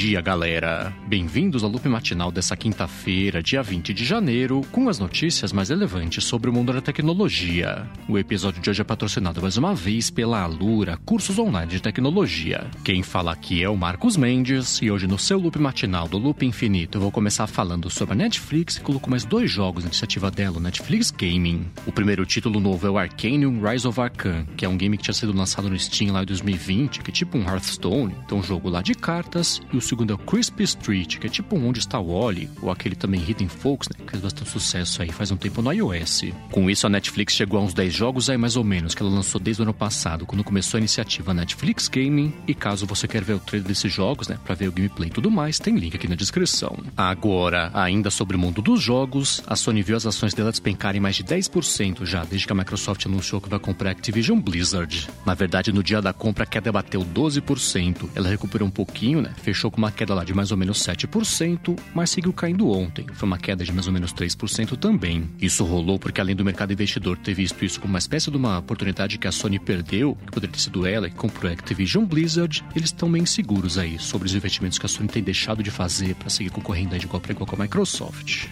[0.00, 0.94] dia, galera!
[1.06, 6.24] Bem-vindos ao loop matinal dessa quinta-feira, dia 20 de janeiro, com as notícias mais relevantes
[6.24, 7.86] sobre o mundo da tecnologia.
[8.08, 12.66] O episódio de hoje é patrocinado mais uma vez pela Alura, cursos online de tecnologia.
[12.82, 16.46] Quem fala aqui é o Marcos Mendes, e hoje no seu loop matinal do Loop
[16.46, 20.30] Infinito eu vou começar falando sobre a Netflix e colocou mais dois jogos na iniciativa
[20.30, 21.66] dela, o Netflix Gaming.
[21.84, 25.02] O primeiro título novo é o Arcanium Rise of Arcan, que é um game que
[25.02, 28.42] tinha sido lançado no Steam lá em 2020, que é tipo um Hearthstone, então um
[28.42, 31.80] jogo lá de cartas e o segundo é o Crispy Street, que é tipo Onde
[31.80, 35.32] Está o Wally, ou aquele também Hidden Folks, né, que fez bastante sucesso aí faz
[35.32, 36.26] um tempo no iOS.
[36.52, 39.10] Com isso, a Netflix chegou a uns 10 jogos aí mais ou menos, que ela
[39.10, 43.24] lançou desde o ano passado, quando começou a iniciativa Netflix Gaming, e caso você quer
[43.24, 45.96] ver o trailer desses jogos, né, pra ver o gameplay e tudo mais, tem link
[45.96, 46.78] aqui na descrição.
[46.96, 51.16] Agora, ainda sobre o mundo dos jogos, a Sony viu as ações dela despencarem mais
[51.16, 55.08] de 10% já, desde que a Microsoft anunciou que vai comprar a Activision Blizzard.
[55.26, 59.34] Na verdade, no dia da compra, a queda bateu 12%, ela recuperou um pouquinho, né,
[59.42, 63.06] fechou com uma queda lá de mais ou menos 7%, mas seguiu caindo ontem.
[63.14, 65.28] Foi uma queda de mais ou menos 3% também.
[65.40, 68.58] Isso rolou porque, além do mercado investidor ter visto isso como uma espécie de uma
[68.58, 72.62] oportunidade que a Sony perdeu, que poderia ter sido ela que comprou a Activision Blizzard,
[72.76, 76.14] eles estão bem seguros aí sobre os investimentos que a Sony tem deixado de fazer
[76.14, 78.48] para seguir concorrendo aí de igual para igual com a Microsoft.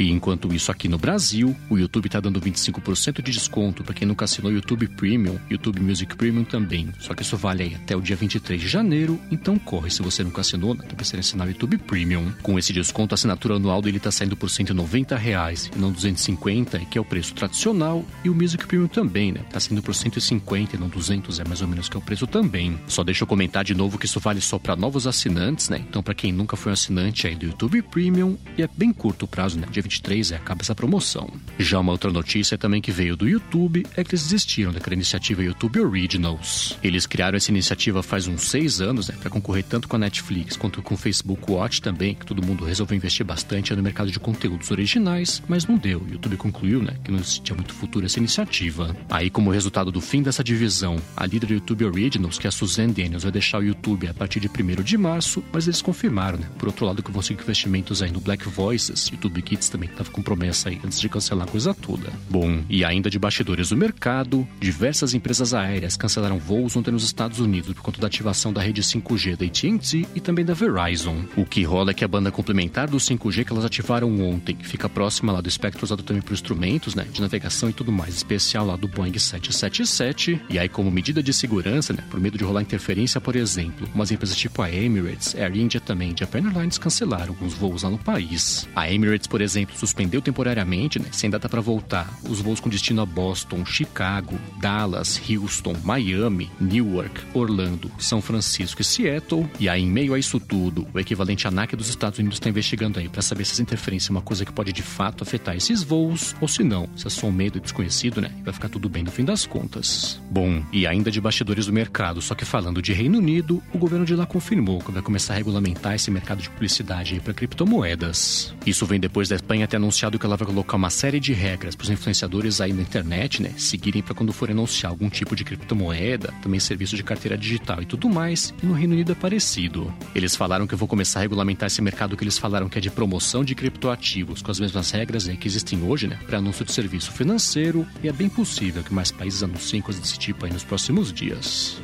[0.00, 4.08] E enquanto isso aqui no Brasil, o YouTube está dando 25% de desconto para quem
[4.08, 6.88] nunca assinou YouTube Premium, YouTube Music Premium também.
[6.98, 10.24] Só que isso vale aí até o dia 23 de janeiro, então corre se você
[10.24, 10.86] nunca assinou, né?
[10.88, 12.32] Tá pensando em assinar o YouTube Premium.
[12.42, 16.78] Com esse desconto, a assinatura anual dele está saindo por 190 reais, e não 250,
[16.86, 19.42] que é o preço tradicional, e o Music Premium também, né?
[19.52, 22.26] Tá saindo por 150 e não 200, é mais ou menos que é o preço
[22.26, 22.80] também.
[22.86, 25.84] Só deixa eu comentar de novo que isso vale só para novos assinantes, né?
[25.86, 29.26] Então para quem nunca foi um assinante aí do YouTube Premium, e é bem curto
[29.26, 29.66] o prazo, né?
[29.70, 31.28] Dia 23 é acaba essa promoção.
[31.58, 35.42] Já uma outra notícia também que veio do YouTube é que eles desistiram daquela iniciativa
[35.42, 36.78] YouTube Originals.
[36.82, 40.56] Eles criaram essa iniciativa faz uns seis anos, né, para concorrer tanto com a Netflix
[40.56, 44.20] quanto com o Facebook Watch também, que todo mundo resolveu investir bastante no mercado de
[44.20, 46.00] conteúdos originais, mas não deu.
[46.00, 48.96] O YouTube concluiu, né, que não existia muito futuro essa iniciativa.
[49.10, 52.52] Aí, como resultado do fim dessa divisão, a líder do YouTube Originals, que é a
[52.52, 56.38] Suzanne Daniels, vai deixar o YouTube a partir de 1 de março, mas eles confirmaram,
[56.38, 59.79] né, por outro lado, que vão seguir investimentos aí no Black Voices, YouTube Kids também
[59.86, 62.12] estava com promessa aí antes de cancelar a coisa toda.
[62.28, 67.40] Bom, e ainda de bastidores do mercado, diversas empresas aéreas cancelaram voos ontem nos Estados
[67.40, 71.24] Unidos por conta da ativação da rede 5G da AT&T e também da Verizon.
[71.36, 74.88] O que rola é que a banda complementar do 5G que elas ativaram ontem fica
[74.88, 78.66] próxima lá do espectro usado também para instrumentos, né, de navegação e tudo mais, especial
[78.66, 80.40] lá do Boeing 777.
[80.48, 84.10] E aí, como medida de segurança, né, por medo de rolar interferência, por exemplo, umas
[84.10, 88.68] empresas tipo a Emirates, Air India também, Japan Airlines cancelaram alguns voos lá no país.
[88.74, 93.02] A Emirates, por exemplo, suspendeu temporariamente, né, sem data para voltar, os voos com destino
[93.02, 99.48] a Boston, Chicago, Dallas, Houston, Miami, Newark, Orlando, São Francisco e Seattle.
[99.58, 102.98] E aí, em meio a isso tudo, o equivalente ANAC dos Estados Unidos está investigando
[102.98, 105.82] aí para saber se essa interferência é uma coisa que pode de fato afetar esses
[105.82, 108.30] voos ou se não, se é só um medo desconhecido, né?
[108.44, 110.20] Vai ficar tudo bem no fim das contas.
[110.30, 114.04] Bom, e ainda de bastidores do mercado, só que falando de Reino Unido, o governo
[114.04, 118.54] de lá confirmou que vai começar a regulamentar esse mercado de publicidade para criptomoedas.
[118.66, 121.74] Isso vem depois da Espanha ter anunciado que ela vai colocar uma série de regras
[121.74, 125.42] para os influenciadores aí na internet, né, seguirem para quando forem anunciar algum tipo de
[125.42, 129.92] criptomoeda, também serviço de carteira digital e tudo mais, e no Reino Unido é parecido.
[130.14, 132.90] Eles falaram que vou começar a regulamentar esse mercado que eles falaram que é de
[132.90, 136.70] promoção de criptoativos, com as mesmas regras aí que existem hoje, né, para anúncio de
[136.70, 140.62] serviço financeiro, e é bem possível que mais países anunciem coisas desse tipo aí nos
[140.62, 141.82] próximos dias.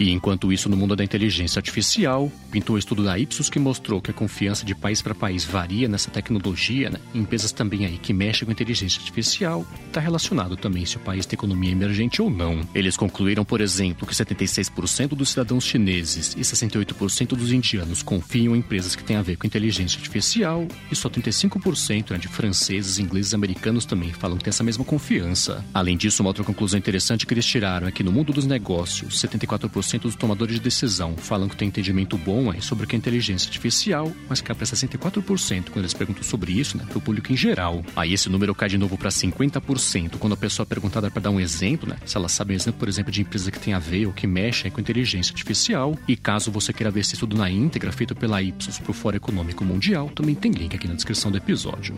[0.00, 4.00] E enquanto isso, no mundo da inteligência artificial, pintou o estudo da Ipsos que mostrou
[4.00, 6.98] que a confiança de país para país varia nessa tecnologia, né?
[7.14, 11.36] empresas também aí que mexem com inteligência artificial, está relacionado também se o país tem
[11.36, 12.66] economia emergente ou não.
[12.74, 18.60] Eles concluíram, por exemplo, que 76% dos cidadãos chineses e 68% dos indianos confiam em
[18.60, 23.32] empresas que têm a ver com inteligência artificial e só 35% né, de franceses, ingleses
[23.32, 25.62] e americanos também falam que tem essa mesma confiança.
[25.74, 29.20] Além disso, uma outra conclusão interessante que eles tiraram é que no mundo dos negócios,
[29.20, 33.48] 74% dos tomadores de decisão falam que tem entendimento bom sobre o que é inteligência
[33.48, 37.36] artificial, mas cai para 64% quando eles perguntam sobre isso, né, para o público em
[37.36, 37.84] geral.
[37.96, 41.30] Aí esse número cai de novo para 50% quando a pessoa é perguntada para dar
[41.30, 43.78] um exemplo, né, se ela sabe um exemplo, por exemplo, de empresa que tem a
[43.78, 45.96] ver ou que mexe com inteligência artificial.
[46.06, 49.16] E caso você queira ver esse estudo na íntegra, feito pela Ipsos para o Fórum
[49.16, 51.94] Econômico Mundial, também tem link aqui na descrição do episódio.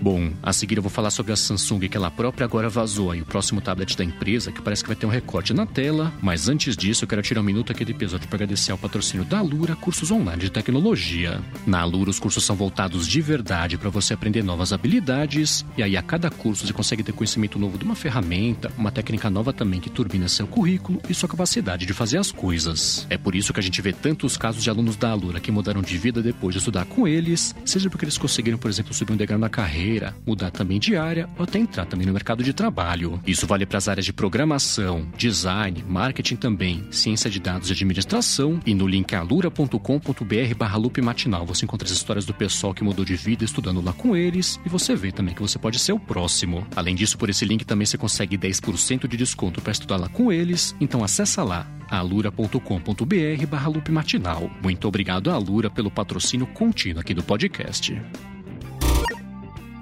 [0.00, 3.22] Bom, a seguir eu vou falar sobre a Samsung, que ela própria agora vazou aí
[3.22, 6.12] o próximo tablet da empresa, que parece que vai ter um recorte na tela.
[6.20, 9.24] Mas antes disso, eu quero tirar um minuto aqui do episódio para agradecer ao patrocínio
[9.24, 11.40] da Alura Cursos Online de Tecnologia.
[11.66, 15.96] Na Alura, os cursos são voltados de verdade para você aprender novas habilidades, e aí
[15.96, 19.80] a cada curso você consegue ter conhecimento novo de uma ferramenta, uma técnica nova também
[19.80, 23.06] que turbina seu currículo e sua capacidade de fazer as coisas.
[23.08, 25.80] É por isso que a gente vê tantos casos de alunos da Alura que mudaram
[25.80, 29.16] de vida depois de estudar com eles, seja porque eles conseguiram, por exemplo, subir um
[29.16, 32.52] degrau na carreira carreira, mudar também de área ou até entrar também no mercado de
[32.52, 33.20] trabalho.
[33.26, 38.60] Isso vale para as áreas de programação, design, marketing também, ciência de dados e administração.
[38.66, 43.04] E no link alura.com.br barra loop matinal você encontra as histórias do pessoal que mudou
[43.04, 46.00] de vida estudando lá com eles e você vê também que você pode ser o
[46.00, 46.66] próximo.
[46.74, 50.32] Além disso, por esse link também você consegue 10% de desconto para estudar lá com
[50.32, 54.50] eles, então acessa lá alura.com.br barra loop matinal.
[54.60, 57.96] Muito obrigado à Alura pelo patrocínio contínuo aqui do podcast.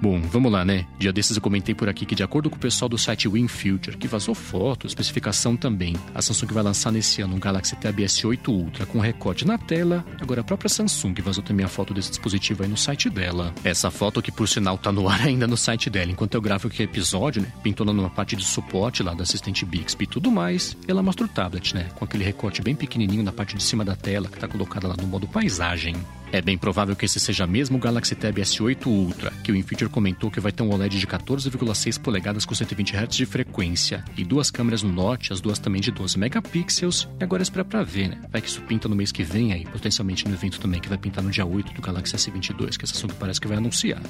[0.05, 0.85] Bom, vamos lá, né?
[0.99, 3.97] Dia desses eu comentei por aqui que, de acordo com o pessoal do site WinFuture,
[3.97, 8.47] que vazou foto, especificação também, a Samsung vai lançar nesse ano um Galaxy Tab S8
[8.47, 10.05] Ultra com recorte na tela.
[10.21, 13.51] Agora a própria Samsung vazou também a foto desse dispositivo aí no site dela.
[13.63, 16.67] Essa foto que, por sinal, tá no ar ainda no site dela, enquanto eu gravo
[16.67, 17.51] aqui o episódio, né?
[17.63, 20.77] Pintou numa parte de suporte lá do assistente Bixby e tudo mais.
[20.87, 21.89] Ela mostra o tablet, né?
[21.95, 24.95] Com aquele recorte bem pequenininho na parte de cima da tela, que tá colocada lá
[24.95, 25.95] no modo paisagem.
[26.35, 29.89] É bem provável que esse seja mesmo o Galaxy Tab S8 Ultra, que o InFeature
[29.89, 34.23] comentou que vai ter um OLED de 14,6 polegadas com 120 Hz de frequência e
[34.25, 37.07] duas câmeras no norte, as duas também de 12 megapixels.
[37.21, 38.21] E agora espera pra ver, né?
[38.29, 40.97] Vai que isso pinta no mês que vem aí, potencialmente no evento também que vai
[40.97, 44.01] pintar no dia 8 do Galaxy S22, que esse assunto parece que vai anunciar.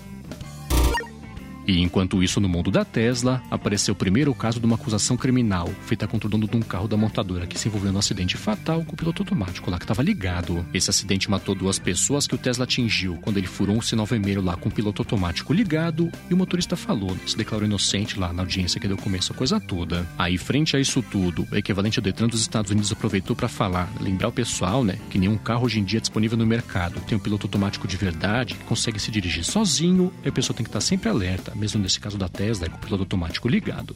[1.68, 5.70] E enquanto isso, no mundo da Tesla, apareceu o primeiro caso de uma acusação criminal
[5.82, 8.84] feita contra o dono de um carro da montadora que se envolveu num acidente fatal
[8.86, 10.66] com o piloto automático lá que estava ligado.
[10.74, 14.42] Esse acidente matou duas pessoas que o Tesla atingiu quando ele furou um sinal vermelho
[14.42, 18.44] lá com o piloto automático ligado e o motorista falou, se declarou inocente lá na
[18.44, 20.08] audiência que deu começo a coisa toda.
[20.18, 23.90] Aí, frente a isso tudo, o equivalente ao Detran dos Estados Unidos aproveitou para falar,
[24.00, 27.22] lembrar o pessoal, né, que nenhum carro hoje em dia disponível no mercado tem um
[27.22, 30.82] piloto automático de verdade que consegue se dirigir sozinho e a pessoa tem que estar
[30.82, 33.96] sempre alerta mesmo nesse caso da Tesla, é o piloto automático ligado.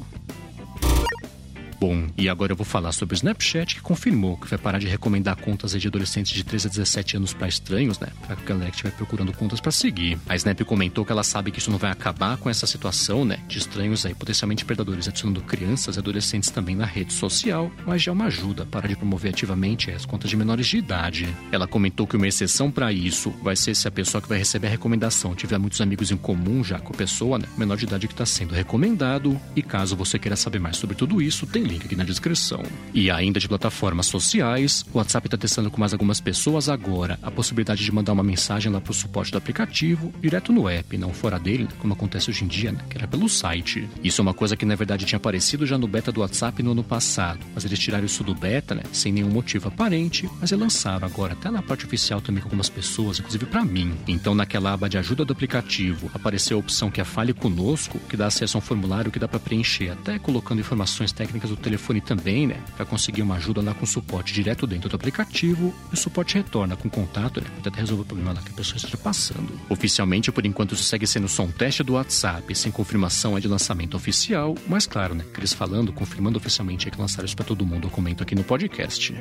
[1.79, 4.87] Bom, e agora eu vou falar sobre o Snapchat, que confirmou que vai parar de
[4.87, 8.09] recomendar contas de adolescentes de 13 a 17 anos para estranhos, né?
[8.27, 10.19] Pra galera que estiver procurando contas para seguir.
[10.27, 13.39] A Snap comentou que ela sabe que isso não vai acabar com essa situação, né?
[13.47, 18.11] De estranhos aí potencialmente predadores adicionando crianças e adolescentes também na rede social, mas já
[18.11, 21.33] é uma ajuda para de promover ativamente as contas de menores de idade.
[21.49, 24.67] Ela comentou que uma exceção para isso vai ser se a pessoa que vai receber
[24.67, 27.45] a recomendação tiver muitos amigos em comum já com a pessoa, né?
[27.57, 29.39] Menor de idade que está sendo recomendado.
[29.55, 32.63] E caso você queira saber mais sobre tudo isso, tem link aqui na descrição.
[32.93, 37.31] E ainda de plataformas sociais, o WhatsApp está testando com mais algumas pessoas agora a
[37.31, 41.13] possibilidade de mandar uma mensagem lá para o suporte do aplicativo, direto no app, não
[41.13, 42.79] fora dele, como acontece hoje em dia, né?
[42.89, 43.87] Que era pelo site.
[44.03, 46.71] Isso é uma coisa que na verdade tinha aparecido já no beta do WhatsApp no
[46.71, 48.83] ano passado, mas eles tiraram isso do beta, né?
[48.91, 52.69] Sem nenhum motivo aparente, mas eles lançaram agora até na parte oficial também com algumas
[52.69, 53.93] pessoas, inclusive para mim.
[54.07, 58.17] Então naquela aba de ajuda do aplicativo apareceu a opção que é Fale Conosco, que
[58.17, 62.01] dá acesso a um formulário que dá para preencher, até colocando informações técnicas do telefone
[62.01, 62.61] também, né?
[62.75, 65.73] Para conseguir uma ajuda lá com suporte direto dentro do aplicativo.
[65.91, 67.47] E o suporte retorna com contato, né?
[67.61, 69.59] Para resolver o problema lá que a pessoa esteja passando.
[69.69, 73.47] Oficialmente, por enquanto, isso segue sendo só um teste do WhatsApp, sem confirmação é de
[73.47, 74.55] lançamento oficial.
[74.67, 75.25] Mas claro, né?
[75.37, 78.43] Eles falando, confirmando oficialmente é que lançaram isso para todo mundo, eu comento aqui no
[78.43, 79.13] podcast.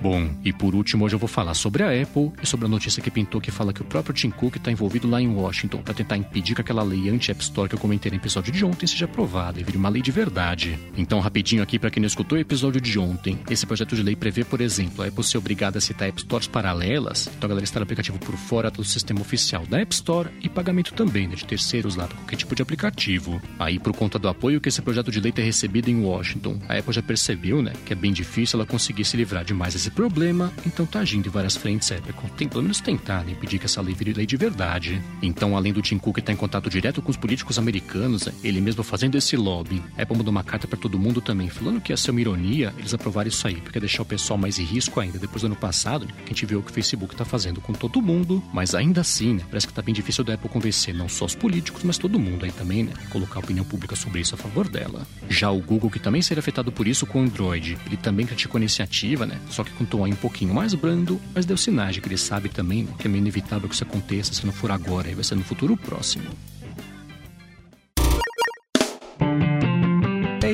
[0.00, 3.02] Bom, e por último, hoje eu vou falar sobre a Apple e sobre a notícia
[3.02, 5.92] que pintou que fala que o próprio Tim Cook está envolvido lá em Washington para
[5.92, 9.04] tentar impedir que aquela lei anti-App Store que eu comentei no episódio de ontem seja
[9.04, 10.78] aprovada e vire uma lei de verdade.
[10.96, 14.16] Então, rapidinho aqui para quem não escutou o episódio de ontem, esse projeto de lei
[14.16, 17.64] prevê, por exemplo, a Apple ser obrigada a citar App Stores paralelas, então a galera
[17.64, 21.34] está no aplicativo por fora do sistema oficial da App Store e pagamento também, né,
[21.34, 23.40] de terceiros lá para qualquer tipo de aplicativo.
[23.58, 26.78] Aí, por conta do apoio que esse projeto de lei tem recebido em Washington, a
[26.78, 29.89] Apple já percebeu, né, que é bem difícil ela conseguir se livrar de mais esse
[29.90, 32.00] esse problema, então tá agindo em várias frentes, é,
[32.36, 35.02] tem pelo menos tentado impedir que essa lei vire lei de verdade.
[35.20, 38.32] Então, além do Tim Cook estar tá em contato direto com os políticos americanos, é,
[38.44, 41.92] ele mesmo fazendo esse lobby, Apple mandou uma carta para todo mundo também, falando que
[41.92, 44.64] ia ser uma ironia eles aprovarem isso aí, porque ia deixar o pessoal mais em
[44.64, 45.18] risco ainda.
[45.18, 47.72] Depois do ano passado, que a gente viu o que o Facebook tá fazendo com
[47.72, 51.08] todo mundo, mas ainda assim, né, parece que tá bem difícil da Apple convencer não
[51.08, 54.34] só os políticos, mas todo mundo aí também, né, colocar a opinião pública sobre isso
[54.34, 55.06] a favor dela.
[55.28, 58.58] Já o Google, que também seria afetado por isso com o Android, ele também criticou
[58.58, 61.56] a iniciativa, né, só que com tom aí um pouquinho mais mais brando, mas deu
[61.56, 64.52] sinais de que ele sabe também que é meio inevitável que isso aconteça, se não
[64.52, 66.24] for agora, e vai ser no futuro próximo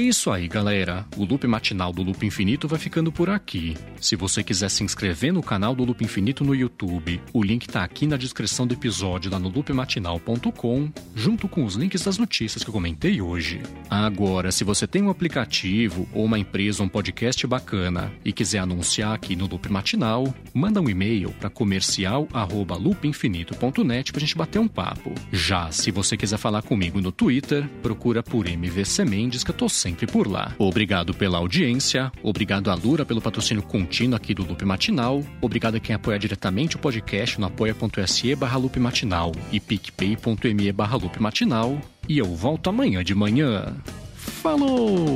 [0.08, 1.06] isso aí, galera.
[1.16, 3.74] O loop matinal do Loop Infinito vai ficando por aqui.
[4.00, 7.82] Se você quiser se inscrever no canal do Loop Infinito no YouTube, o link tá
[7.82, 12.68] aqui na descrição do episódio lá no loopmatinal.com, junto com os links das notícias que
[12.68, 13.62] eu comentei hoje.
[13.88, 19.14] Agora, se você tem um aplicativo ou uma empresa um podcast bacana e quiser anunciar
[19.14, 25.14] aqui no Loop Matinal, manda um e-mail para comercial@loopinfinito.net pra gente bater um papo.
[25.32, 29.68] Já se você quiser falar comigo no Twitter, procura por MVC Mendes que eu tô
[29.68, 30.52] sempre por lá.
[30.58, 35.80] Obrigado pela audiência, obrigado a Lura pelo patrocínio contínuo aqui do Loop Matinal, obrigado a
[35.80, 41.80] quem apoia diretamente o podcast no apoia.se barra Loop Matinal e picpay.me barra Loop Matinal.
[42.08, 43.76] E eu volto amanhã de manhã.
[44.14, 45.06] Falou!